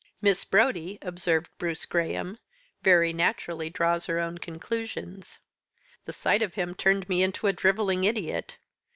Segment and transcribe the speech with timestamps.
[0.19, 2.39] "Miss Brodie," observed Bruce Graham,
[2.81, 5.37] "very naturally draws her own conclusions.
[6.05, 8.57] The sight of him turned me into a drivelling idiot.